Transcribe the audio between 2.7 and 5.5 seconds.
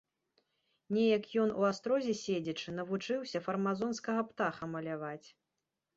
навучыўся фармазонскага птаха маляваць.